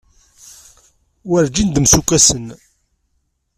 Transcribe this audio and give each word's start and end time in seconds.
Werǧin 1.29 1.69
d-msukkasen. 1.71 2.45